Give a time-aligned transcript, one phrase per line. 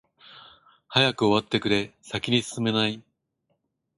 [0.89, 3.03] 早く終わってくれ、先に進めない。